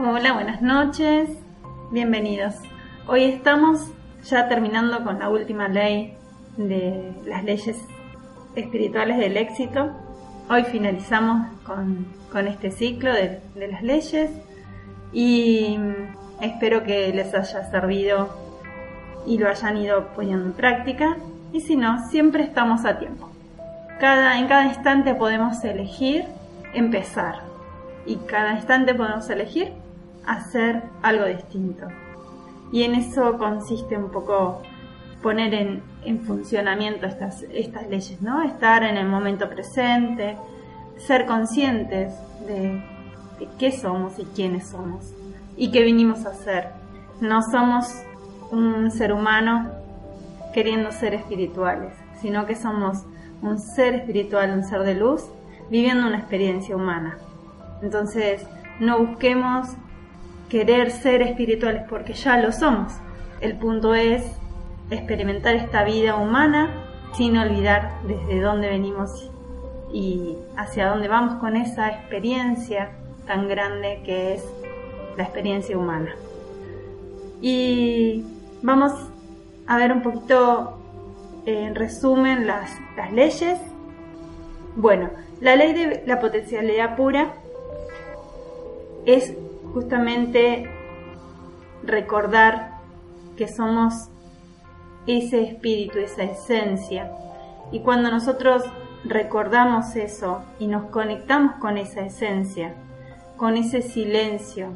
[0.00, 1.28] Hola, buenas noches,
[1.90, 2.54] bienvenidos.
[3.08, 3.90] Hoy estamos
[4.22, 6.16] ya terminando con la última ley
[6.56, 7.76] de las leyes
[8.54, 9.90] espirituales del éxito.
[10.48, 14.30] Hoy finalizamos con, este ciclo de, de las leyes
[15.12, 15.76] y
[16.40, 18.28] espero que les haya servido
[19.26, 21.16] y lo hayan ido poniendo en práctica.
[21.52, 23.30] Y si no, siempre estamos a tiempo.
[23.98, 26.24] Cada, en cada instante podemos elegir
[26.72, 27.40] empezar
[28.06, 29.72] y cada instante podemos elegir
[30.28, 31.86] hacer algo distinto.
[32.70, 34.62] Y en eso consiste un poco
[35.22, 35.82] poner en,
[36.24, 38.42] funcionamiento estas, estas leyes, ¿no?
[38.42, 40.36] Estar en el momento presente,
[40.96, 42.14] ser conscientes
[42.46, 42.82] de,
[43.58, 45.12] qué somos y quiénes somos
[45.56, 46.68] y qué vinimos a hacer.
[47.20, 47.86] No somos
[48.50, 49.70] un ser humano
[50.54, 53.04] queriendo ser espirituales, sino que somos
[53.42, 55.24] un ser espiritual, un ser de luz,
[55.70, 57.18] viviendo una experiencia humana.
[57.82, 58.46] Entonces,
[58.80, 59.68] no busquemos
[60.48, 62.92] querer ser espirituales porque ya lo somos.
[63.40, 64.22] El punto es
[64.90, 66.84] experimentar esta vida humana
[67.16, 69.30] sin olvidar desde dónde venimos
[69.92, 72.90] y hacia dónde vamos con esa experiencia
[73.26, 74.44] tan grande que es
[75.16, 76.14] la experiencia humana.
[77.40, 78.24] Y
[78.62, 78.92] vamos
[79.66, 80.78] a ver un poquito
[81.46, 83.58] en resumen las, las leyes.
[84.76, 85.10] Bueno,
[85.40, 87.34] la ley de la potencialidad pura
[89.06, 89.34] es
[89.72, 90.68] justamente
[91.82, 92.78] recordar
[93.36, 94.08] que somos
[95.06, 97.10] ese espíritu, esa esencia.
[97.72, 98.62] Y cuando nosotros
[99.04, 102.74] recordamos eso y nos conectamos con esa esencia,
[103.36, 104.70] con ese silencio,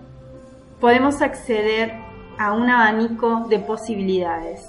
[0.81, 1.95] podemos acceder
[2.39, 4.69] a un abanico de posibilidades.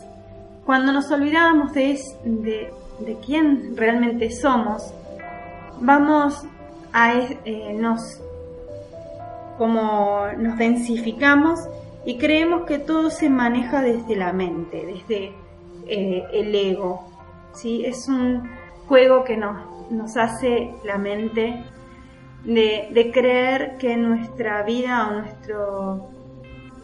[0.65, 4.93] Cuando nos olvidamos de, de, quién realmente somos,
[5.79, 6.45] vamos
[6.93, 8.21] a, eh, nos
[9.63, 11.69] como nos densificamos
[12.05, 15.31] y creemos que todo se maneja desde la mente, desde
[15.87, 17.07] eh, el ego.
[17.53, 17.85] ¿sí?
[17.85, 18.43] Es un
[18.89, 21.63] juego que nos, nos hace la mente
[22.43, 26.09] de, creer que nuestra vida o nuestro,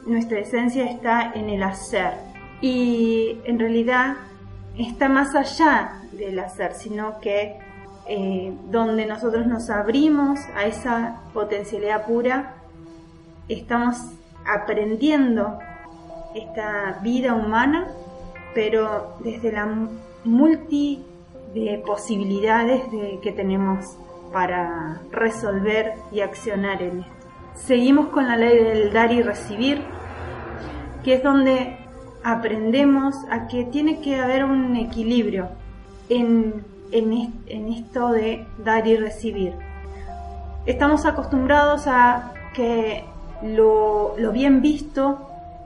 [0.05, 2.13] nuestra esencia está en el hacer.
[2.61, 4.15] Y en realidad
[4.77, 7.59] está más allá del hacer, sino que
[8.07, 12.55] eh, donde nosotros nos abrimos a esa potencialidad pura,
[13.49, 13.97] estamos
[14.45, 15.59] aprendiendo
[16.35, 17.87] esta vida humana,
[18.53, 19.67] pero desde la
[20.23, 21.03] multi
[21.53, 22.83] de posibilidades
[23.21, 23.97] que tenemos
[24.31, 27.13] para resolver y accionar en esto.
[27.55, 29.81] Seguimos con la ley del dar y recibir,
[31.03, 31.77] que es donde
[32.23, 35.49] aprendemos a que tiene que haber un equilibrio
[36.09, 39.53] en, en esto de dar y recibir.
[40.65, 43.03] Estamos acostumbrados a que
[43.41, 45.19] lo, bien visto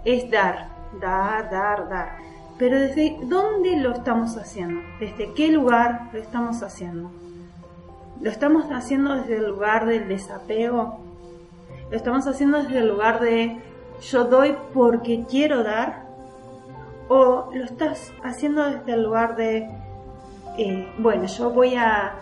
[0.06, 0.68] es dar,
[1.00, 2.18] dar, dar, dar.
[2.58, 7.12] Pero desde dónde lo estamos haciendo, desde qué lugar lo estamos haciendo.
[8.22, 11.00] ¿Lo estamos haciendo desde el lugar del desapego?
[11.90, 13.58] ¿Lo estamos haciendo desde el lugar de
[14.02, 16.04] yo doy porque quiero dar?
[17.10, 19.70] ¿O lo estás haciendo desde el lugar de,
[20.58, 22.14] eh, bueno, yo voy a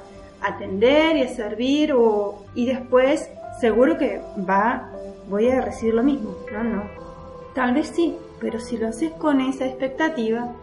[0.41, 3.29] atender y a servir o, y después
[3.61, 4.19] seguro que
[4.49, 4.89] va
[5.29, 6.35] voy a recibir lo mismo.
[6.51, 6.83] No.
[7.53, 10.53] Tal vez sí, pero si lo haces con esa expectativa,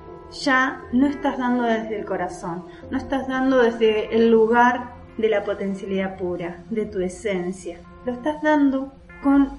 [0.42, 5.42] ya no estás dando desde el corazón, no estás dando desde el lugar de la
[5.42, 7.78] potencialidad pura, de tu esencia.
[8.04, 8.92] Lo estás dando
[9.22, 9.52] con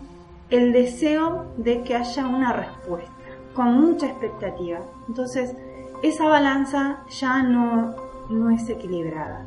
[0.50, 3.12] el deseo de que haya una respuesta,
[3.54, 4.80] con mucha expectativa.
[5.08, 5.56] Entonces,
[6.04, 7.96] esa balanza ya no,
[8.30, 9.46] no es equilibrada.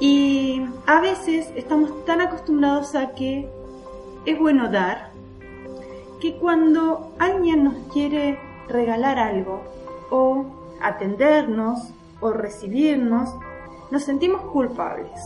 [0.00, 3.48] Y a veces estamos tan acostumbrados a que
[4.24, 5.10] es bueno dar
[6.20, 8.38] que cuando alguien nos quiere
[8.68, 9.62] regalar algo
[10.10, 10.46] o
[10.80, 13.34] atendernos o recibirnos,
[13.90, 15.20] nos sentimos culpables,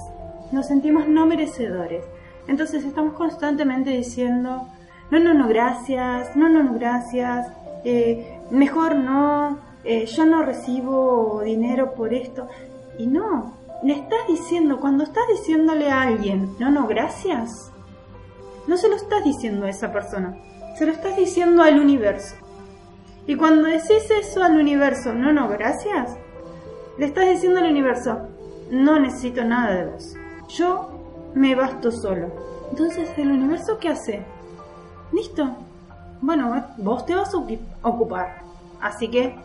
[0.50, 2.04] nos sentimos no merecedores.
[2.48, 4.66] Entonces estamos constantemente diciendo,
[5.10, 7.46] no, no, no, gracias, no, no, no, gracias,
[7.84, 12.48] eh, mejor no, eh, yo no recibo dinero por esto.
[12.98, 17.70] Y no, le estás diciendo, cuando estás diciéndole a alguien, no, no, gracias,
[18.66, 20.38] no se lo estás diciendo a esa persona,
[20.78, 22.34] se lo estás diciendo al universo.
[23.26, 26.16] Y cuando decís eso al universo, no, no, gracias,
[26.96, 28.20] le estás diciendo al universo,
[28.70, 30.16] no necesito nada de vos.
[30.48, 30.90] Yo
[31.34, 32.32] me basto solo.
[32.70, 34.22] Entonces, ¿el universo qué hace?
[35.12, 35.56] Listo.
[36.22, 37.38] Bueno, vos te vas a
[37.86, 38.40] ocupar.
[38.80, 39.36] Así que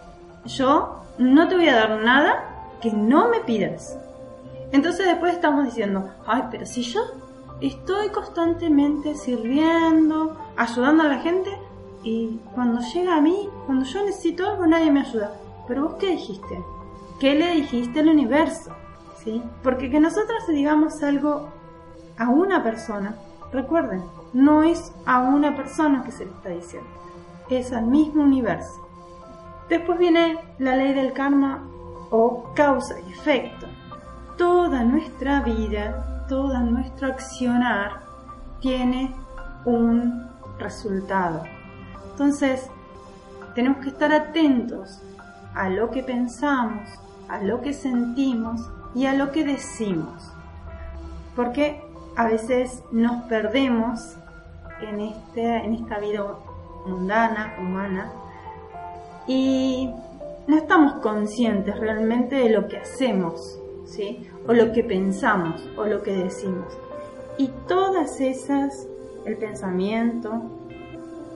[0.46, 3.98] yo no te voy a dar nada que no me pidas.
[4.72, 7.02] Entonces después estamos diciendo, ay, pero si yo
[7.62, 11.50] estoy constantemente sirviendo, ayudando a la gente,
[12.04, 15.34] y cuando llega a mí, cuando yo necesito algo, nadie me ayuda.
[15.68, 16.64] Pero vos qué dijiste?
[17.20, 18.72] ¿Qué le dijiste al universo?
[19.18, 19.44] ¿Sí?
[19.64, 21.50] Porque que nosotros digamos algo
[22.18, 23.16] a una persona,
[23.52, 26.90] recuerden, no es a una persona que se le está diciendo,
[27.50, 28.88] es al mismo universo.
[29.68, 31.68] Después viene la ley del karma
[32.12, 33.68] o causa y efecto.
[34.40, 38.00] Toda nuestra vida, todo nuestro accionar
[38.62, 39.14] tiene
[39.66, 41.44] un resultado.
[42.12, 42.72] Entonces,
[43.54, 45.02] tenemos que estar atentos
[45.54, 46.88] a lo que pensamos,
[47.28, 48.62] a lo que sentimos
[48.96, 50.32] y a lo que decimos.
[51.36, 51.84] Porque
[52.16, 54.16] a veces nos perdemos
[54.80, 56.24] en, este, en esta vida
[56.86, 58.10] mundana, humana,
[59.28, 59.94] y
[60.48, 63.59] no estamos conscientes realmente de lo que hacemos,
[64.48, 66.78] O lo que pensamos, o lo que decimos.
[67.38, 68.88] Y todas esas,
[69.26, 70.42] el pensamiento,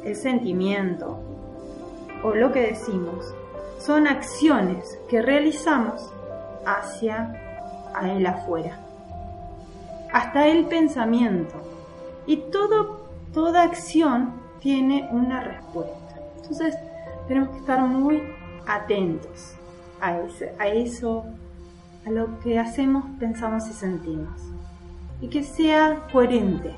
[0.04, 1.20] el sentimiento,
[2.24, 3.34] o lo que decimos,
[3.80, 6.12] son acciones que realizamos
[6.66, 7.40] hacia
[8.04, 8.80] el afuera.
[10.12, 11.56] Hasta el pensamiento.
[12.26, 16.22] Y todo, toda acción tiene una respuesta.
[16.38, 16.76] Entonces,
[17.28, 18.24] tenemos que estar muy
[18.68, 19.56] atentos
[20.00, 20.20] a,
[20.60, 21.26] a eso,
[22.06, 24.42] a lo que hacemos, pensamos y sentimos.
[25.22, 26.76] Y que sea coherente.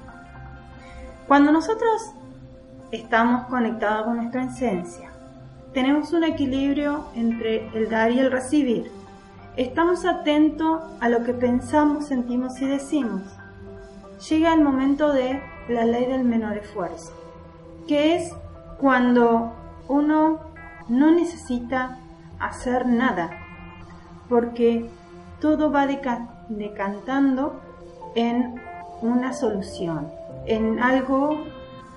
[1.28, 2.12] Cuando nosotros
[2.92, 5.10] estamos conectados con nuestra esencia,
[5.74, 8.92] tenemos un equilibrio entre el dar y el recibir.
[9.58, 13.24] Estamos atentos a lo que pensamos, sentimos y decimos.
[14.30, 17.12] Llega el momento de la ley del menor esfuerzo,
[17.88, 18.32] que es
[18.80, 19.54] cuando
[19.88, 20.40] uno
[20.88, 21.98] no necesita
[22.40, 23.32] hacer nada,
[24.30, 24.90] porque
[25.40, 25.88] todo va
[26.50, 27.60] decantando
[28.16, 28.56] en
[29.02, 30.12] una solución,
[30.46, 31.44] en algo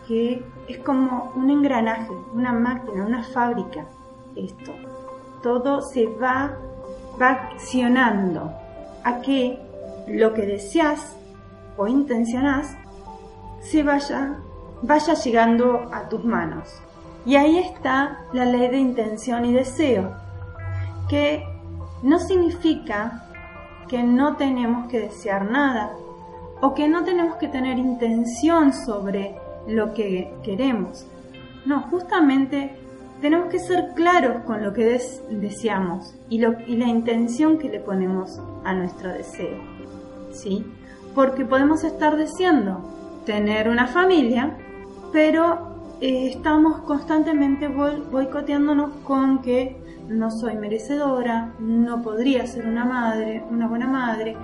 [0.06, 3.86] que es como un engranaje, una máquina, una fábrica,
[4.36, 4.72] esto.
[5.42, 6.56] Todo se va,
[7.20, 8.52] va accionando
[9.04, 9.58] a que
[10.08, 11.16] lo que deseas
[11.76, 12.76] o intencionas
[13.60, 14.38] se vaya,
[14.82, 16.68] vaya llegando a tus manos.
[17.24, 20.12] Y ahí está la ley de intención y deseo,
[21.08, 21.44] que
[22.02, 23.27] no significa
[23.88, 25.92] que no tenemos que desear nada
[26.60, 29.36] o que no tenemos que tener intención sobre
[29.66, 31.06] lo que queremos.
[31.64, 32.72] No, justamente
[33.20, 37.80] tenemos que ser claros con lo que deseamos y, lo, y la intención que le
[37.80, 39.58] ponemos a nuestro deseo.
[40.32, 40.64] ¿Sí?
[41.14, 42.80] Porque podemos estar deseando
[43.24, 44.56] tener una familia,
[45.12, 49.76] pero eh, estamos constantemente boicoteándonos con que
[50.08, 54.36] no soy merecedora, no podría ser una madre, una buena madre,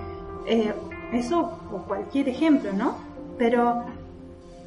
[0.45, 0.73] eh,
[1.11, 2.95] eso o cualquier ejemplo, ¿no?
[3.37, 3.83] Pero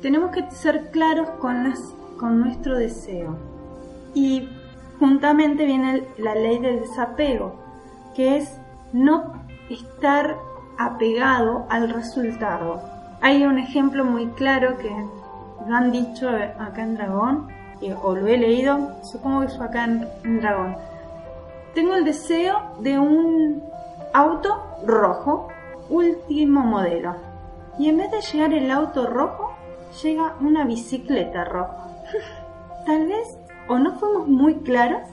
[0.02, 1.80] tenemos que ser claros con, las,
[2.18, 3.36] con nuestro deseo.
[4.14, 4.48] Y
[4.98, 7.54] juntamente viene la ley del desapego,
[8.14, 8.58] que es
[8.92, 10.36] no estar
[10.78, 12.80] apegado al resultado.
[13.20, 14.90] Hay un ejemplo muy claro que
[15.66, 17.48] lo han dicho acá en Dragón,
[18.02, 20.76] o lo he leído, supongo que fue acá en, Dragón.
[21.74, 23.62] Tengo el deseo de un
[24.12, 25.48] auto rojo,
[25.88, 27.14] último modelo.
[27.78, 29.54] Y en vez de llegar el auto rojo,
[30.02, 31.88] llega una bicicleta roja.
[32.86, 35.08] tal vez o no fuimos muy claras,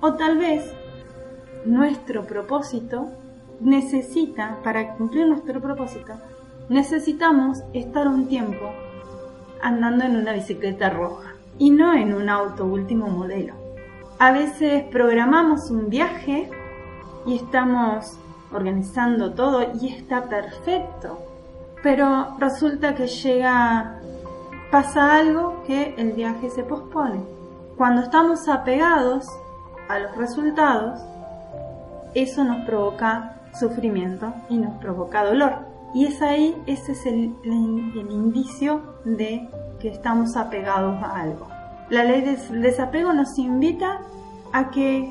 [0.00, 0.72] o tal vez
[1.64, 3.06] nuestro propósito
[3.60, 6.12] necesita, para cumplir nuestro propósito,
[6.68, 8.70] necesitamos estar un tiempo
[9.62, 13.54] andando en una bicicleta roja y no en un auto último modelo.
[14.18, 16.50] A veces programamos un viaje
[17.26, 18.18] y estamos
[18.52, 21.18] organizando todo y está perfecto,
[21.82, 24.00] pero resulta que llega
[24.70, 27.20] pasa algo que el viaje se pospone.
[27.76, 29.26] Cuando estamos apegados
[29.88, 31.00] a los resultados,
[32.14, 35.75] eso nos provoca sufrimiento y nos provoca dolor.
[35.96, 39.48] Y es ahí, ese es el, indicio de
[39.80, 41.48] que estamos apegados a algo.
[41.88, 44.02] La ley del desapego nos invita
[44.52, 45.10] a que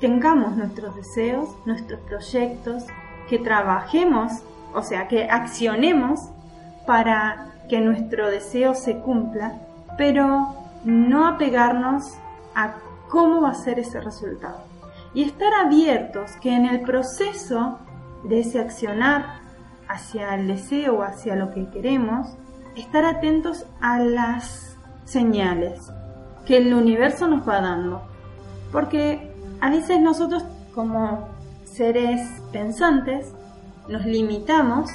[0.00, 2.84] tengamos nuestros deseos, nuestros proyectos,
[3.28, 4.32] que trabajemos,
[4.72, 6.30] o sea, que accionemos
[6.86, 9.60] para que nuestro deseo se cumpla,
[9.98, 12.04] pero no apegarnos
[12.54, 12.76] a
[13.10, 14.62] cómo va a ser ese resultado.
[15.12, 17.80] Y estar abiertos que en el proceso
[18.24, 19.41] de ese accionar
[19.92, 22.28] hacia el deseo hacia lo que queremos,
[22.76, 25.92] estar atentos a las señales
[26.46, 28.02] que el universo nos va dando.
[28.72, 29.30] Porque
[29.60, 30.44] a veces nosotros
[30.74, 31.28] como
[31.64, 32.20] seres
[32.52, 33.32] pensantes
[33.88, 34.90] nos limitamos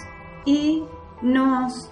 [0.46, 0.84] y
[1.22, 1.90] nos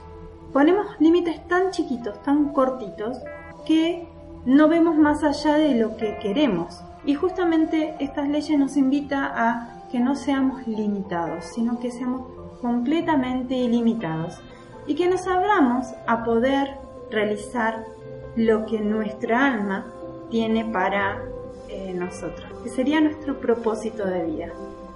[0.51, 3.17] ponemos límites tan chiquitos, tan cortitos,
[3.65, 4.07] que
[4.45, 6.81] no vemos más allá de lo que queremos.
[7.05, 12.27] Y justamente estas leyes nos invitan a que no seamos limitados, sino que seamos
[12.65, 14.39] completamente ilimitados
[14.87, 16.67] y que nos abramos a poder
[17.11, 17.85] realizar
[18.35, 19.85] lo que nuestra alma
[20.31, 21.21] tiene para
[21.69, 24.47] eh, nosotros, que sería nuestro propósito de vida.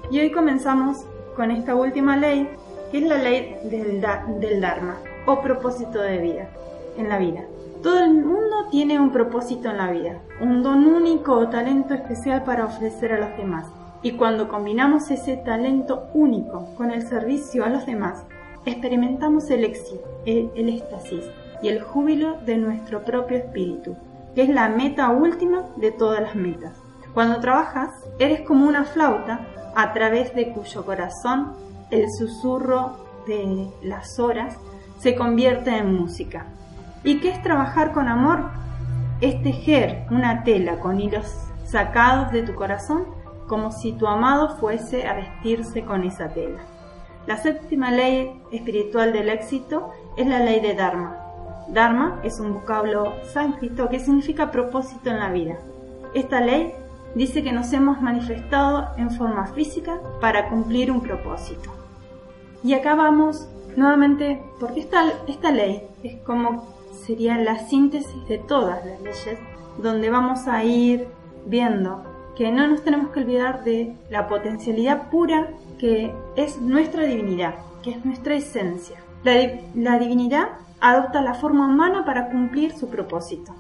[0.10, 2.50] Y hoy comenzamos con esta última ley,
[2.92, 4.04] que es la ley del,
[4.40, 4.98] del Dharma,
[5.28, 6.50] o propósito de vida,
[6.98, 7.44] en la vida.
[7.84, 12.44] Todo el mundo tiene un propósito en la vida, un don único o talento especial
[12.44, 13.68] para ofrecer a los demás.
[14.02, 18.24] Y cuando combinamos ese talento único con el servicio a los demás,
[18.66, 21.26] experimentamos el éxito, el, el éxtasis
[21.62, 23.98] y el júbilo de nuestro propio espíritu,
[24.36, 26.78] que es la meta última de todas las metas.
[27.14, 31.54] Cuando trabajas, eres como una flauta a través de cuyo corazón
[31.92, 34.58] el susurro de las horas
[35.00, 36.46] se convierte en música.
[37.04, 38.50] ¿Y qué es trabajar con amor?
[39.22, 41.34] Es tejer una tela con hilos
[41.66, 43.06] sacados de tu corazón
[43.50, 46.62] como si tu amado fuese a vestirse con esa tela.
[47.28, 51.30] La séptima ley espiritual del éxito es la ley de Dharma,
[51.72, 55.58] Dharma es un vocablo sánscrito que significa propósito en la vida.
[56.16, 56.74] Esta ley
[57.14, 61.70] dice que nos hemos manifestado en forma física para cumplir un propósito.
[62.64, 66.68] Y acá vamos nuevamente, porque esta, esta ley es como
[67.06, 69.38] sería la síntesis de todas las leyes,
[69.78, 71.08] donde vamos a ir
[71.46, 72.04] viendo
[72.40, 77.92] que no nos tenemos que olvidar de la potencialidad pura que es nuestra divinidad, que
[77.92, 78.96] es nuestra esencia.
[79.26, 80.48] La, divinidad
[80.80, 83.54] adopta la forma humana para cumplir su propósito.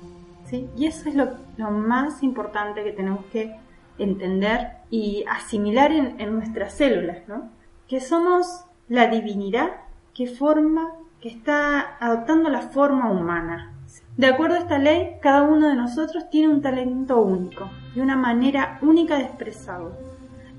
[0.45, 0.69] ¿sí?
[0.77, 1.27] Y eso es lo,
[1.71, 3.53] más importante que tenemos que
[3.97, 7.49] entender y asimilar en, nuestras células, ¿no?
[7.89, 9.71] que somos la divinidad
[10.13, 13.73] que forma, que está adoptando la forma humana.
[14.15, 18.15] De acuerdo a esta ley, cada uno de nosotros tiene un talento único y una
[18.15, 19.91] manera única de expresarlo.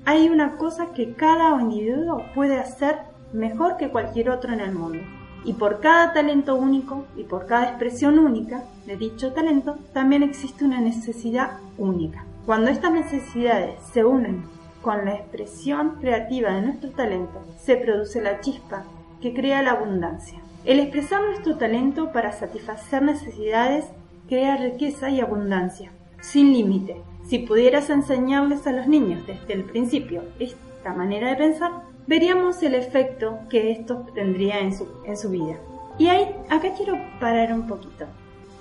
[0.05, 2.99] Hay una cosa que cada individuo puede hacer
[3.33, 4.99] mejor que cualquier otro en el mundo
[5.43, 10.65] y por cada talento único y por cada expresión única de dicho talento también existe
[10.65, 12.25] una necesidad única.
[12.45, 14.43] Cuando estas necesidades se unen
[14.81, 18.83] con la expresión creativa de nuestro talento, se produce la chispa
[19.21, 20.39] que crea la abundancia.
[20.65, 23.85] El expresar nuestro talento para satisfacer necesidades
[24.27, 27.01] crea riqueza y abundancia, sin límite.
[27.27, 31.71] Si pudieras enseñarles a los niños desde el principio esta manera de pensar,
[32.07, 35.55] veríamos el efecto que esto tendría en su, en su vida.
[35.97, 38.05] Y ahí, acá quiero parar un poquito,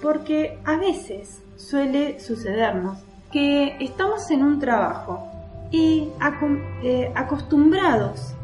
[0.02, 2.98] porque a veces suele sucedernos
[3.32, 5.26] que estamos en un trabajo
[5.70, 6.08] y
[6.82, 8.34] eh, acostumbrados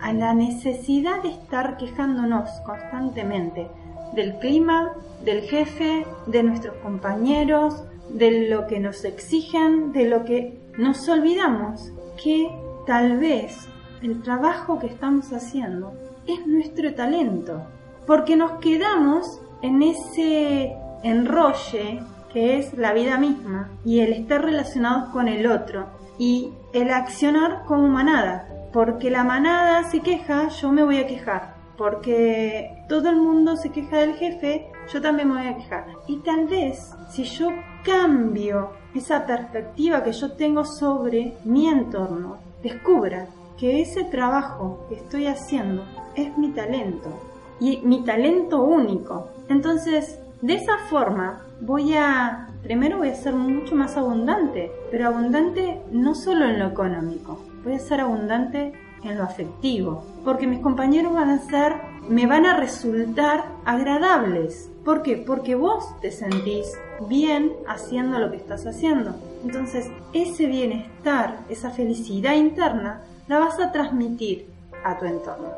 [0.00, 3.68] a la necesidad de estar quejándonos constantemente
[4.14, 4.92] del clima,
[5.24, 11.92] del jefe, de nuestros compañeros, de lo que nos exigen, de lo que nos olvidamos
[12.22, 12.50] que
[12.86, 13.68] tal vez
[14.02, 15.92] el trabajo que estamos haciendo
[16.26, 17.62] es nuestro talento,
[18.06, 22.00] porque nos quedamos en ese enrolle
[22.32, 25.86] que es la vida misma y el estar relacionados con el otro
[26.18, 31.54] y el accionar como manada, porque la manada se queja, yo me voy a quejar,
[31.76, 35.86] porque todo el mundo se queja del jefe, yo también me voy a quejar.
[36.06, 37.48] Y tal vez si yo
[37.84, 43.26] cambio esa perspectiva que yo tengo sobre mi entorno, descubra
[43.58, 47.20] que ese trabajo que estoy haciendo es mi talento
[47.60, 49.28] y mi talento único.
[49.48, 55.80] Entonces, de esa forma voy a, primero voy a ser mucho más abundante, pero abundante
[55.90, 61.14] no solo en lo económico, voy a ser abundante en lo afectivo, porque mis compañeros
[61.14, 61.74] van a ser,
[62.08, 64.70] me van a resultar agradables.
[64.84, 65.16] ¿Por qué?
[65.16, 66.66] Porque vos te sentís
[67.08, 69.14] bien haciendo lo que estás haciendo.
[69.44, 74.46] Entonces, ese bienestar, esa felicidad interna, la vas a transmitir
[74.84, 75.48] a tu entorno.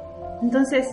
[0.43, 0.89] Entonces,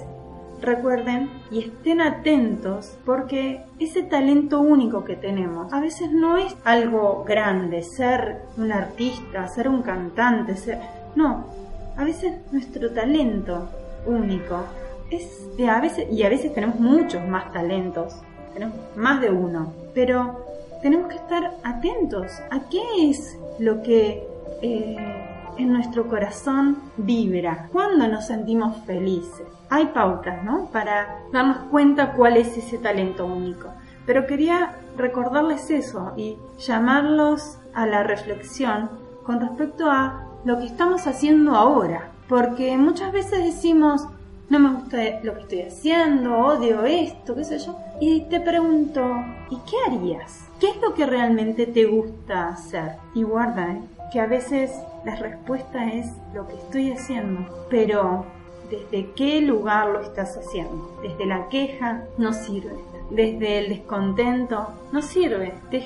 [0.61, 7.23] recuerden y estén atentos porque ese talento único que tenemos a veces no es algo
[7.25, 10.79] grande, ser un artista, ser un cantante, ser...
[11.15, 11.45] No,
[11.97, 13.69] a veces nuestro talento
[14.05, 14.63] único
[15.09, 18.15] es y a veces tenemos muchos más talentos,
[18.53, 20.45] tenemos más de uno, pero
[20.81, 24.27] tenemos que estar atentos a qué es lo que
[24.61, 24.97] eh,
[25.57, 29.47] en nuestro corazón vibra, cuando nos sentimos felices.
[29.69, 30.69] Hay pautas, ¿no?
[30.71, 33.69] Para darnos cuenta cuál es ese talento único.
[34.05, 38.89] Pero quería recordarles eso y llamarlos a la reflexión
[39.23, 42.11] con respecto a lo que estamos haciendo ahora.
[42.27, 44.07] Porque muchas veces decimos,
[44.49, 47.77] no me gusta lo que estoy haciendo, odio esto, qué sé yo.
[47.99, 50.45] Y te pregunto, ¿y qué harías?
[50.59, 52.93] ¿Qué es lo que realmente te gusta hacer?
[53.13, 53.81] Y guarda, ¿eh?
[54.11, 54.71] que a veces
[55.03, 58.25] la respuesta es lo que estoy haciendo, pero
[58.69, 60.99] ¿desde qué lugar lo estás haciendo?
[61.01, 62.75] Desde la queja no sirve,
[63.09, 65.85] desde el descontento no sirve, te,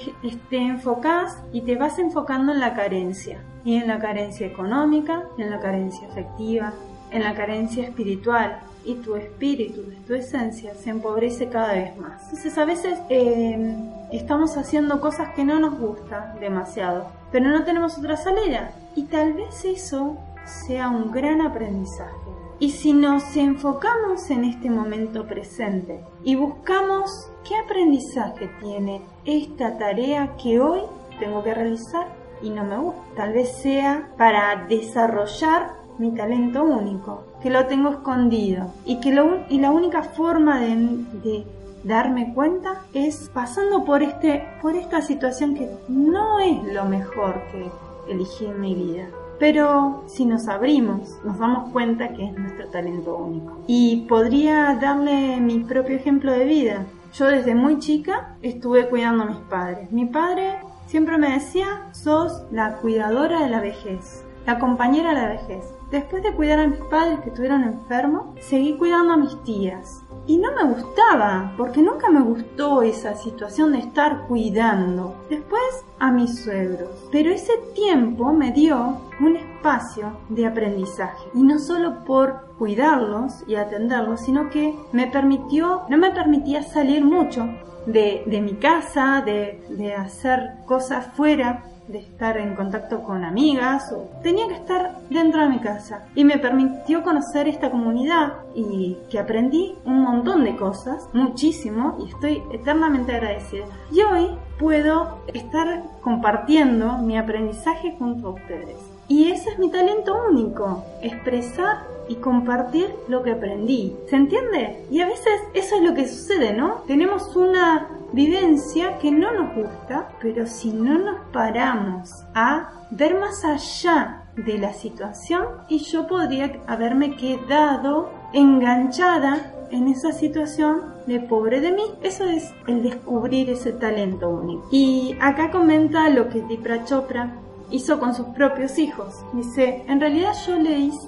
[0.50, 5.50] te enfocás y te vas enfocando en la carencia, y en la carencia económica, en
[5.50, 6.74] la carencia afectiva,
[7.12, 12.24] en la carencia espiritual, y tu espíritu, tu esencia, se empobrece cada vez más.
[12.24, 13.76] Entonces a veces eh,
[14.12, 18.72] estamos haciendo cosas que no nos gustan demasiado, pero no tenemos otra salida.
[18.96, 22.16] Y tal vez eso sea un gran aprendizaje.
[22.60, 30.36] Y si nos enfocamos en este momento presente y buscamos qué aprendizaje tiene esta tarea
[30.42, 30.82] que hoy
[31.20, 32.08] tengo que realizar
[32.42, 37.90] y no me gusta, tal vez sea para desarrollar mi talento único, que lo tengo
[37.90, 41.46] escondido y que lo, y la única forma de,
[41.84, 47.70] darme cuenta es pasando por este por esta situación que no es lo mejor que
[48.12, 49.08] elegí en mi vida.
[49.40, 53.60] Pero si nos abrimos, nos damos cuenta que es nuestro talento único.
[53.68, 56.86] Y podría darle mi propio ejemplo de vida.
[57.14, 59.90] Yo desde muy chica estuve cuidando a mis padres.
[59.94, 60.56] Mi padre
[60.88, 65.79] siempre me decía, sos la cuidadora de la vejez, la compañera de la vejez.
[65.92, 70.04] Después de cuidar a mis padres que estuvieron enfermos, seguí cuidando a mis tías.
[70.28, 75.16] Y no me gustaba, porque nunca me gustó esa situación de estar cuidando.
[75.32, 75.64] Después
[75.98, 76.90] a mis suegros.
[77.12, 81.28] Pero ese tiempo me dio un espacio de aprendizaje.
[81.34, 87.04] Y no solo por cuidarlos y atenderlos, sino que me permitió, no me permitía salir
[87.04, 87.50] mucho
[87.88, 93.92] de, de mi casa, de, de hacer cosas fuera de estar en contacto con amigas,
[93.92, 96.06] o tenía que estar dentro de mi casa.
[96.16, 102.10] Y me permitió conocer esta comunidad y que aprendí un montón de cosas, muchísimo, y
[102.10, 103.66] estoy eternamente agradecida.
[103.92, 108.78] Y hoy puedo estar compartiendo mi aprendizaje junto a ustedes.
[109.10, 113.96] Y ese es mi talento único, expresar y compartir lo que aprendí.
[114.08, 114.86] ¿Se entiende?
[114.90, 116.84] Y a veces eso es lo que sucede, ¿no?
[116.88, 123.44] Tenemos una vivencia que no nos gusta, pero si no nos paramos a ver más
[123.44, 131.62] allá de la situación y yo podría haberme quedado enganchada en esa situación de pobre
[131.62, 131.84] de mí.
[132.02, 134.68] Eso es el descubrir ese talento único.
[134.72, 137.36] Y acá comenta lo que Dipra Chopra
[137.72, 139.24] hizo con sus propios hijos.
[139.34, 141.08] Dice, en realidad yo le hice,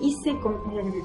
[0.00, 0.60] hice con,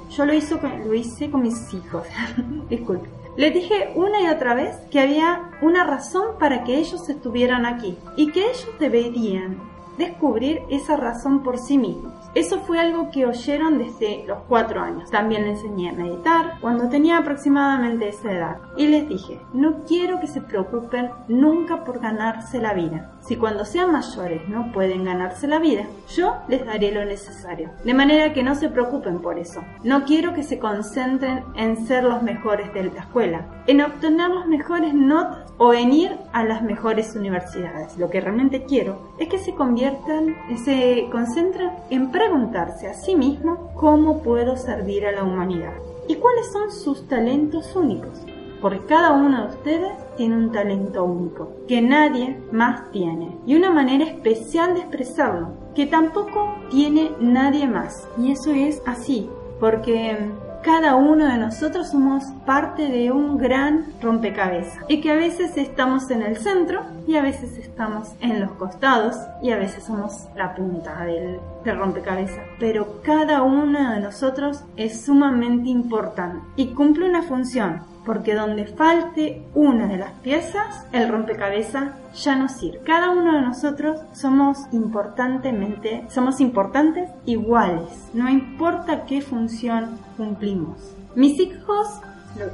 [0.09, 2.07] yo lo, hizo lo hice con mis hijos.
[2.69, 3.09] Disculpe.
[3.37, 7.97] Les dije una y otra vez que había una razón para que ellos estuvieran aquí
[8.15, 9.57] y que ellos deberían
[9.97, 12.13] descubrir esa razón por sí mismos.
[12.35, 15.09] Eso fue algo que oyeron desde los cuatro años.
[15.09, 18.57] También les enseñé a meditar cuando tenía aproximadamente esa edad.
[18.75, 23.13] Y les dije, no quiero que se preocupen nunca por ganarse la vida.
[23.21, 27.71] Si cuando sean mayores no pueden ganarse la vida, yo les daré lo necesario.
[27.85, 29.63] De manera que no se preocupen por eso.
[29.83, 34.47] No quiero que se concentren en ser los mejores de la escuela, en obtener las
[34.47, 37.97] mejores notas o en ir a las mejores universidades.
[37.97, 43.71] Lo que realmente quiero es que se conviertan, se concentren en preguntarse a sí mismo
[43.75, 45.73] cómo puedo servir a la humanidad
[46.07, 48.21] y cuáles son sus talentos únicos.
[48.61, 53.71] Porque cada uno de ustedes tiene un talento único que nadie más tiene y una
[53.71, 58.07] manera especial de expresarlo que tampoco tiene nadie más.
[58.17, 60.17] Y eso es así, porque
[60.65, 66.09] cada uno de nosotros somos parte de un gran rompecabezas y que a veces estamos
[66.09, 70.55] en el centro y a veces estamos en los costados y a veces somos la
[70.55, 72.43] punta del, del rompecabezas.
[72.59, 79.43] Pero cada uno de nosotros es sumamente importante y cumple una función porque donde falte
[79.53, 82.79] una de las piezas, el rompecabezas ya no sirve.
[82.85, 90.95] Cada uno de nosotros somos importantemente, somos importantes iguales, no importa qué función cumplimos.
[91.15, 91.87] Mis hijos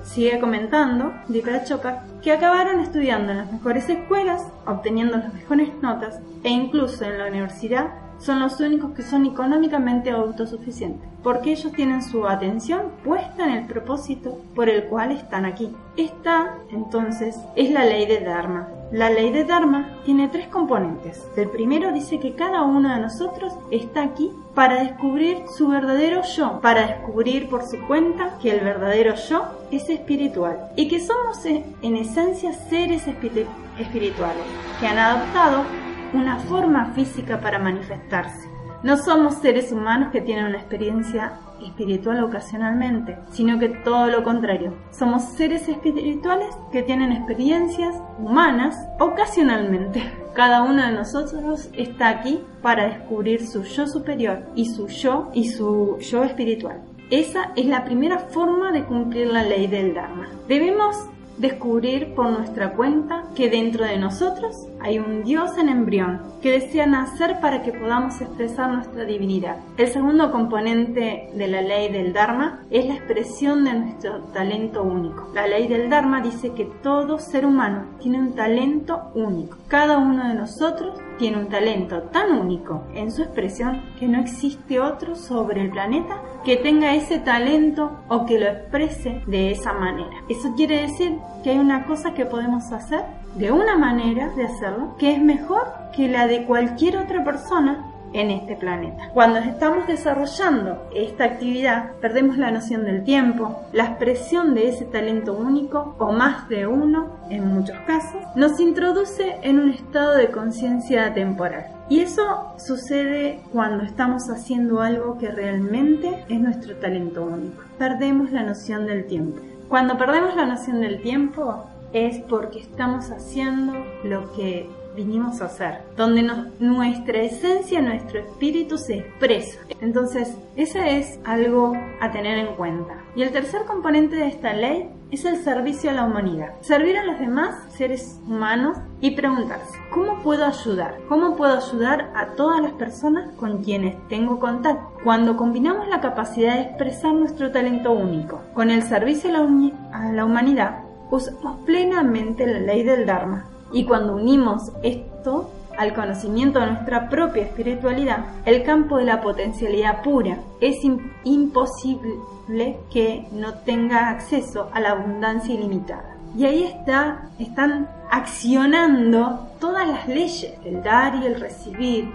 [0.03, 6.19] sigue comentando Dipra Chopra, que acabaron estudiando en las mejores escuelas, obteniendo las mejores notas
[6.43, 7.89] e incluso en la universidad
[8.21, 13.65] son los únicos que son económicamente autosuficientes, porque ellos tienen su atención puesta en el
[13.65, 15.75] propósito por el cual están aquí.
[15.97, 18.67] Esta, entonces, es la ley de Dharma.
[18.91, 21.25] La ley de Dharma tiene tres componentes.
[21.37, 26.59] El primero dice que cada uno de nosotros está aquí para descubrir su verdadero yo,
[26.61, 31.95] para descubrir por su cuenta que el verdadero yo es espiritual y que somos en
[31.95, 34.43] esencia seres espirituales
[34.79, 35.63] que han adoptado
[36.13, 38.49] una forma física para manifestarse.
[38.83, 44.73] No somos seres humanos que tienen una experiencia espiritual ocasionalmente, sino que todo lo contrario.
[44.89, 50.11] Somos seres espirituales que tienen experiencias humanas ocasionalmente.
[50.33, 55.49] Cada uno de nosotros está aquí para descubrir su yo superior y su yo y
[55.49, 56.81] su yo espiritual.
[57.11, 60.29] Esa es la primera forma de cumplir la ley del Dharma.
[60.47, 60.95] Debemos
[61.41, 66.85] descubrir por nuestra cuenta que dentro de nosotros hay un Dios en embrión que desea
[66.85, 69.57] nacer para que podamos expresar nuestra divinidad.
[69.75, 75.29] El segundo componente de la ley del Dharma es la expresión de nuestro talento único.
[75.33, 79.57] La ley del Dharma dice que todo ser humano tiene un talento único.
[79.67, 84.79] Cada uno de nosotros tiene un talento tan único en su expresión que no existe
[84.79, 90.09] otro sobre el planeta que tenga ese talento o que lo exprese de esa manera.
[90.29, 93.01] Eso quiere decir que hay una cosa que podemos hacer
[93.35, 98.31] de una manera de hacerlo que es mejor que la de cualquier otra persona en
[98.31, 99.09] este planeta.
[99.13, 105.33] Cuando estamos desarrollando esta actividad, perdemos la noción del tiempo, la expresión de ese talento
[105.33, 111.13] único, o más de uno en muchos casos, nos introduce en un estado de conciencia
[111.13, 111.65] temporal.
[111.89, 117.63] Y eso sucede cuando estamos haciendo algo que realmente es nuestro talento único.
[117.77, 119.41] Perdemos la noción del tiempo.
[119.67, 125.81] Cuando perdemos la noción del tiempo es porque estamos haciendo lo que vinimos a hacer,
[125.95, 129.59] donde nuestra esencia, nuestro espíritu se expresa.
[129.79, 132.93] Entonces, ese es algo a tener en cuenta.
[133.15, 136.53] Y el tercer componente de esta ley es el servicio a la humanidad.
[136.61, 140.97] Servir a los demás seres humanos y preguntarse, ¿cómo puedo ayudar?
[141.09, 144.93] ¿Cómo puedo ayudar a todas las personas con quienes tengo contacto?
[145.03, 150.11] Cuando combinamos la capacidad de expresar nuestro talento único con el servicio a la, a
[150.13, 156.67] la humanidad, usamos plenamente la ley del Dharma y cuando unimos esto al conocimiento de
[156.67, 160.77] nuestra propia espiritualidad, el campo de la potencialidad pura, es
[161.23, 166.15] imposible que no tenga acceso a la abundancia ilimitada.
[166.37, 172.09] Y ahí está, están accionando todas las leyes del dar y el recibir,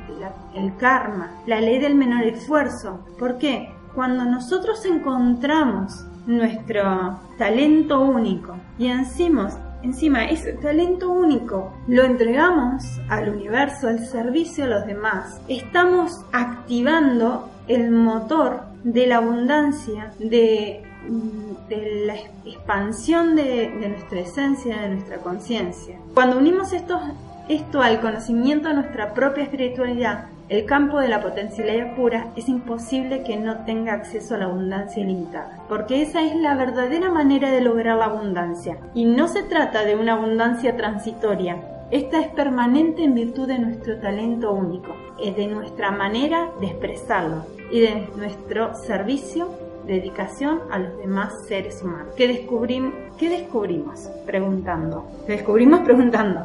[0.55, 3.01] el karma, la ley del menor esfuerzo.
[3.19, 3.71] ¿Por qué?
[3.95, 9.51] Cuando nosotros encontramos nuestro talento único y encima
[9.83, 15.41] Encima, ese talento único lo entregamos al universo, al servicio a los demás.
[15.49, 20.83] Estamos activando el motor de la abundancia, de,
[21.69, 25.99] la expansión de, nuestra esencia, de nuestra conciencia.
[26.15, 32.29] Cuando unimos esto al conocimiento de nuestra propia espiritualidad, el campo de la potencialidad pura
[32.37, 37.11] es imposible que no tenga acceso a la abundancia ilimitada, porque esa es la verdadera
[37.11, 38.79] manera de lograr la abundancia.
[38.95, 41.57] Y no se trata de una abundancia transitoria,
[41.91, 47.45] esta es permanente en virtud de nuestro talento único, es de nuestra manera de expresarlo
[47.71, 49.49] y de nuestro servicio,
[49.87, 52.15] dedicación a los demás seres humanos.
[52.17, 52.93] ¿Qué, descubrimos?
[53.19, 54.11] ¿Qué descubrimos?
[54.27, 55.07] Preguntando.
[55.85, 56.41] Preguntando.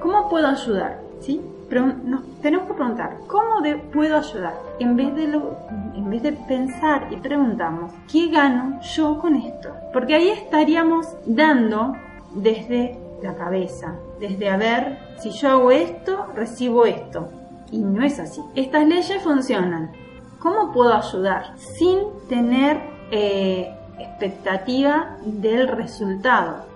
[0.00, 1.00] ¿Cómo puedo ayudar?
[1.20, 1.42] ¿Sí?
[1.68, 4.54] Tenemos que preguntar, ¿cómo puedo ayudar?
[4.78, 9.70] En vez, de en vez de pensar y preguntamos, ¿qué gano yo con esto?
[9.92, 11.94] Porque ahí estaríamos dando
[12.34, 17.28] desde la cabeza, desde a ver, si yo hago esto, recibo esto.
[17.72, 18.40] Y no es así.
[18.54, 19.90] Estas leyes funcionan.
[20.38, 21.56] ¿Cómo puedo ayudar?
[21.56, 21.98] Sin
[22.28, 26.66] tener eh, expectativa del resultado,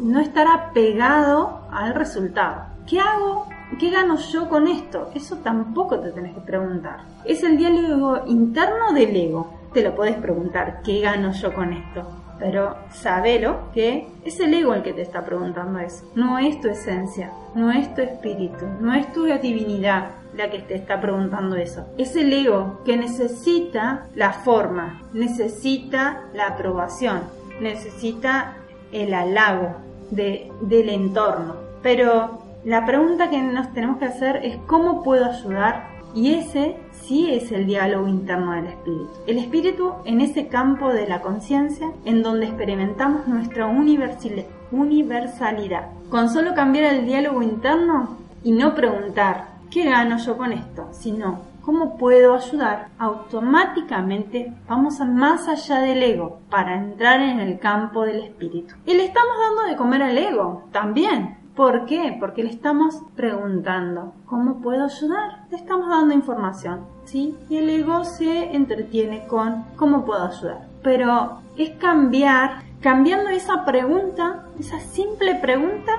[0.00, 2.62] no estar apegado al resultado.
[2.86, 3.46] ¿Qué hago
[3.78, 5.10] ¿Qué gano yo con esto?
[5.14, 7.00] Eso tampoco te tenés que preguntar.
[7.24, 9.58] Es el diálogo interno del ego.
[9.72, 12.02] te lo puedes preguntar, ¿qué gano yo con esto?
[12.38, 16.10] Pero sabelo que es el ego el que te está preguntando eso.
[16.14, 20.74] No es tu esencia, no es tu espíritu, no es tu divinidad la que te
[20.76, 21.86] está preguntando eso.
[21.98, 27.22] Es el ego que necesita la forma, necesita la aprobación,
[27.60, 28.54] necesita
[28.92, 29.76] el halago
[30.10, 31.56] de, del entorno.
[31.82, 35.88] Pero la pregunta que nos tenemos que hacer es ¿cómo puedo ayudar?
[36.14, 39.08] Y ese sí es el diálogo interno del espíritu.
[39.26, 45.86] El espíritu en ese campo de la conciencia en donde experimentamos nuestra universalidad.
[46.10, 50.88] Con solo cambiar el diálogo interno y no preguntar ¿qué gano yo con esto?
[50.92, 52.88] Sino ¿Cómo puedo ayudar?
[52.98, 58.74] Automáticamente vamos más allá del ego para entrar en el campo del espíritu.
[58.86, 61.36] Y le estamos dando de comer al ego también.
[61.58, 62.16] ¿Por qué?
[62.20, 65.40] Porque le estamos preguntando, ¿cómo puedo ayudar?
[65.50, 67.34] Le estamos dando información, ¿sí?
[67.48, 70.68] Y el ego se entretiene con, ¿cómo puedo ayudar?
[70.84, 75.90] Pero es cambiar, cambiando esa pregunta, esa simple pregunta,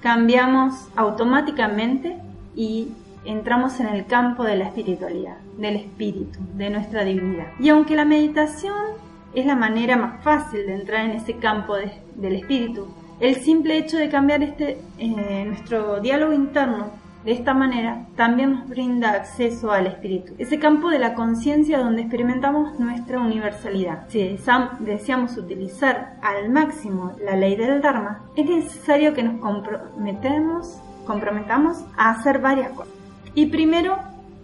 [0.00, 2.16] cambiamos automáticamente
[2.54, 2.92] y
[3.24, 7.48] entramos en el campo de la espiritualidad, del espíritu, de nuestra divinidad.
[7.58, 8.84] Y aunque la meditación
[9.34, 12.86] es la manera más fácil de entrar en ese campo del espíritu,
[13.20, 16.90] el simple hecho de cambiar este, eh, nuestro diálogo interno
[17.24, 22.02] de esta manera también nos brinda acceso al espíritu, ese campo de la conciencia donde
[22.02, 24.08] experimentamos nuestra universalidad.
[24.08, 24.38] Si
[24.80, 32.10] deseamos utilizar al máximo la ley del Dharma, es necesario que nos comprometemos, comprometamos a
[32.10, 32.94] hacer varias cosas.
[33.34, 33.98] Y primero,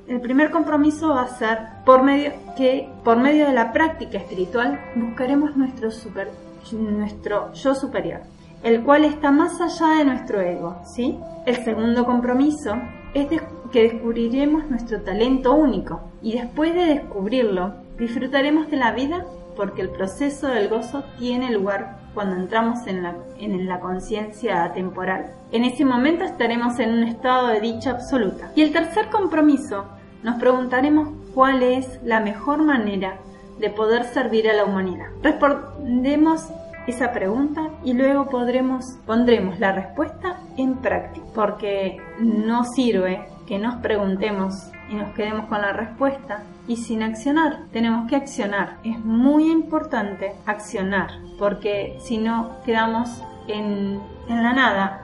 [0.08, 4.80] el primer compromiso va a ser por medio, que por medio de la práctica espiritual
[4.96, 6.28] buscaremos nuestro, super,
[6.72, 8.20] nuestro yo superior,
[8.64, 10.80] el cual está más allá de nuestro ego.
[10.84, 11.20] ¿sí?
[11.46, 12.74] El segundo compromiso
[13.12, 13.28] es
[13.70, 19.24] que descubriremos nuestro talento único y después de descubrirlo disfrutaremos de la vida
[19.54, 25.32] porque el proceso del gozo tiene lugar cuando entramos en la, en la conciencia temporal.
[25.52, 28.50] En ese momento estaremos en un estado de dicha absoluta.
[28.56, 29.84] Y el tercer compromiso,
[30.22, 33.18] nos preguntaremos cuál es la mejor manera
[33.58, 35.06] de poder servir a la humanidad.
[35.22, 36.48] Respondemos
[36.86, 43.76] esa pregunta y luego podremos, pondremos la respuesta en práctica, porque no sirve que nos
[43.76, 47.64] preguntemos y nos quedemos con la respuesta y sin accionar.
[47.72, 48.78] Tenemos que accionar.
[48.84, 55.02] Es muy importante accionar porque si no quedamos en, en la nada,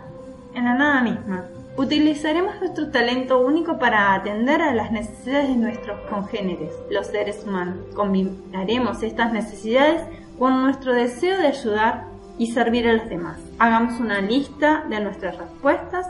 [0.55, 1.45] en la nada misma.
[1.77, 7.77] Utilizaremos nuestro talento único para atender a las necesidades de nuestros congéneres, los seres humanos.
[7.95, 10.03] Combinaremos estas necesidades
[10.41, 12.07] con nuestro deseo de ayudar
[12.39, 13.39] y servir a los demás.
[13.59, 16.07] Hagamos una lista de nuestras respuestas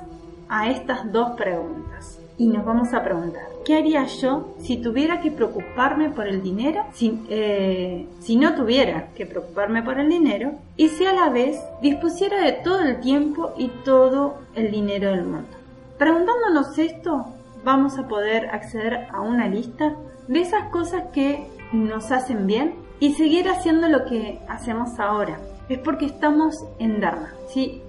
[0.49, 5.33] a estas dos preguntas y nos vamos a preguntar, ¿qué haría yo si tuviera que
[5.33, 6.85] preocuparme por el dinero?
[6.93, 11.59] Si, eh, si no tuviera que preocuparme por el dinero y si a la vez
[11.83, 15.49] dispusiera de todo el tiempo y todo el dinero del mundo.
[15.99, 17.27] Preguntándonos esto,
[17.64, 19.97] vamos a poder acceder a una lista
[20.29, 25.39] de esas cosas que nos hacen bien y seguir haciendo lo que hacemos ahora.
[25.69, 27.33] Es porque estamos en Dharma.
[27.49, 27.83] Si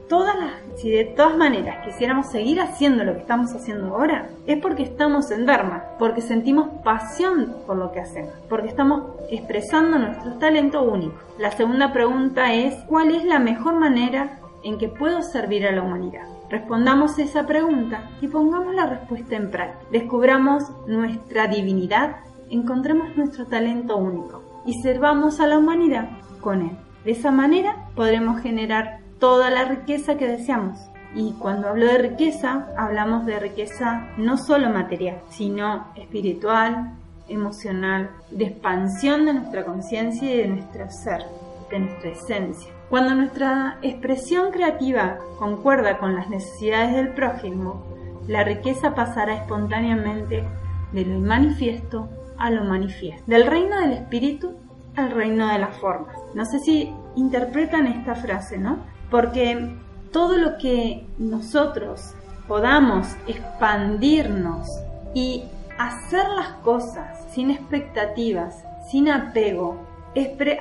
[0.83, 5.45] de todas maneras quisiéramos seguir haciendo lo que estamos haciendo ahora, es porque estamos en
[5.45, 11.15] Dharma, porque sentimos pasión por lo que hacemos, porque estamos expresando nuestro talento único.
[11.37, 15.81] La segunda pregunta es, ¿cuál es la mejor manera en que puedo servir a la
[15.81, 16.27] humanidad?
[16.49, 19.89] Respondamos esa pregunta y pongamos la respuesta en práctica.
[19.91, 22.17] Descubramos nuestra divinidad,
[22.49, 26.77] encontremos nuestro talento único y servamos a la humanidad con él.
[27.05, 30.79] De esa manera podremos generar toda la riqueza que deseamos.
[31.13, 36.93] Y cuando hablo de riqueza, hablamos de riqueza no solo material, sino espiritual,
[37.27, 41.23] emocional, de expansión de nuestra conciencia y de nuestro ser,
[41.69, 42.71] de nuestra esencia.
[42.89, 47.85] Cuando nuestra expresión creativa concuerda con las necesidades del prójimo,
[48.27, 50.43] la riqueza pasará espontáneamente
[50.91, 52.09] de lo manifiesto
[52.41, 54.53] a lo manifiesto, del reino del espíritu
[54.95, 56.15] al reino de las formas.
[56.33, 58.79] No sé si interpretan esta frase, ¿no?
[59.11, 59.75] porque
[60.11, 62.13] todo lo que nosotros
[62.47, 64.67] podamos expandirnos
[65.13, 65.43] y
[65.77, 69.77] hacer las cosas sin expectativas, sin apego,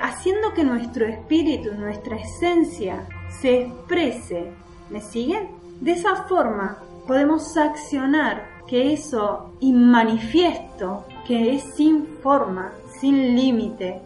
[0.01, 3.07] haciendo que nuestro espíritu, nuestra esencia
[3.41, 4.51] se exprese,
[4.89, 5.49] ¿me siguen?
[5.79, 14.01] De esa forma podemos accionar que eso inmanifiesto, que es sin forma, sin límite,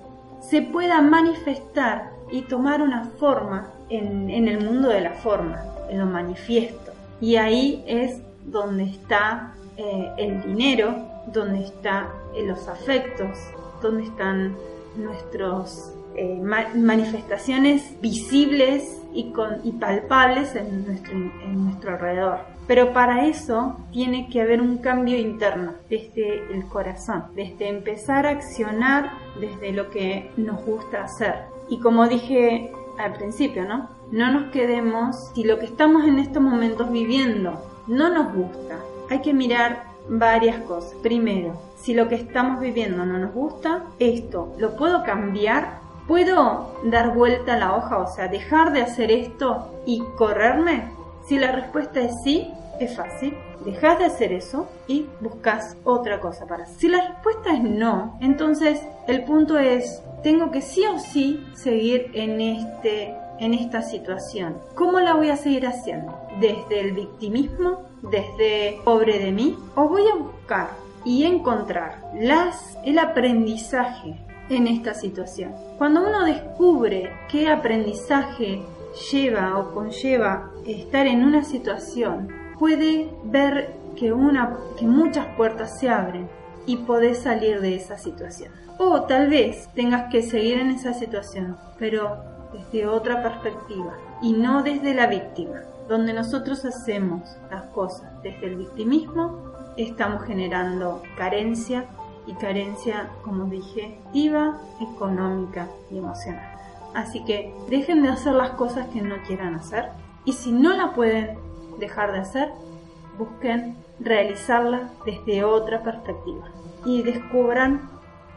[0.47, 5.59] se pueda manifestar y tomar una forma en, el mundo de la forma,
[5.89, 6.91] en lo manifiesto.
[7.19, 10.97] Y ahí es donde está eh, el dinero,
[11.33, 13.35] donde están eh, los afectos,
[13.81, 14.55] donde están
[14.95, 16.39] nuestras eh,
[16.75, 22.39] manifestaciones visibles y, con, y palpables en nuestro, en nuestro alrededor.
[22.67, 28.31] Pero para eso tiene que haber un cambio interno desde el corazón, desde empezar a
[28.31, 31.35] accionar desde lo que nos gusta hacer.
[31.69, 33.89] Y como dije al principio, ¿no?
[34.11, 38.79] No nos quedemos si lo que estamos en estos momentos viviendo no nos gusta.
[39.09, 40.93] Hay que mirar varias cosas.
[41.01, 45.84] Primero, si lo que estamos viviendo no nos gusta, esto lo puedo cambiar.
[46.07, 50.91] ¿Puedo dar vuelta a la hoja, o sea, dejar de hacer esto y correrme?
[51.27, 53.35] Si la respuesta es sí, es fácil.
[53.65, 56.67] Dejas de hacer eso y buscas otra cosa para.
[56.67, 62.11] Si la respuesta es no, entonces el punto es, tengo que sí o sí seguir
[62.13, 64.57] en este en esta situación.
[64.75, 66.17] ¿Cómo la voy a seguir haciendo?
[66.39, 67.83] ¿Desde el victimismo?
[68.01, 69.57] ¿Desde pobre de mí?
[69.75, 70.69] ¿O voy a buscar
[71.03, 75.53] y encontrar las, el aprendizaje en esta situación?
[75.77, 78.61] Cuando uno descubre qué aprendizaje
[79.11, 85.89] lleva o conlleva estar en una situación, puede ver que, una, que muchas puertas se
[85.89, 86.29] abren
[86.65, 88.51] y podés salir de esa situación.
[88.77, 92.17] O tal vez tengas que seguir en esa situación, pero
[92.53, 95.61] desde otra perspectiva y no desde la víctima.
[95.87, 101.85] Donde nosotros hacemos las cosas desde el victimismo, estamos generando carencia
[102.27, 106.51] y carencia, como dije, activa, económica y emocional.
[106.93, 109.89] Así que dejen de hacer las cosas que no quieran hacer
[110.23, 111.37] y si no la pueden
[111.79, 112.49] dejar de hacer,
[113.17, 116.47] busquen realizarla desde otra perspectiva
[116.85, 117.89] y descubran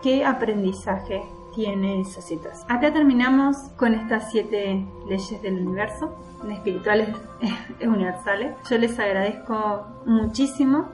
[0.03, 1.23] qué aprendizaje
[1.55, 2.71] tiene esa situación.
[2.71, 6.15] Acá terminamos con estas siete leyes del universo,
[6.51, 7.09] espirituales
[7.83, 8.55] universales.
[8.69, 10.89] Yo les agradezco muchísimo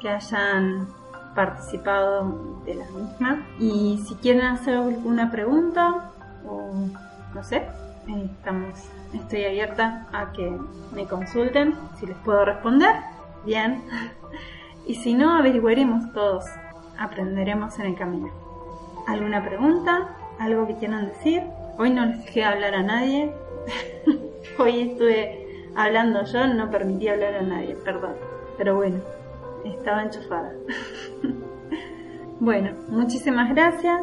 [0.00, 0.88] que hayan
[1.34, 6.10] participado de la misma y si quieren hacer alguna pregunta
[6.46, 6.70] o
[7.34, 7.66] no sé,
[8.06, 8.74] estamos,
[9.14, 10.58] estoy abierta a que
[10.94, 12.96] me consulten si les puedo responder,
[13.44, 13.82] bien.
[14.84, 16.44] Y si no, averiguaremos todos,
[16.98, 18.32] aprenderemos en el camino.
[19.06, 20.16] ¿Alguna pregunta?
[20.40, 21.44] ¿Algo que quieran decir?
[21.78, 23.32] Hoy no les dejé hablar a nadie.
[24.58, 28.14] Hoy estuve hablando yo, no permití hablar a nadie, perdón.
[28.58, 28.98] Pero bueno,
[29.64, 30.52] estaba enchufada.
[32.40, 34.02] bueno, muchísimas gracias.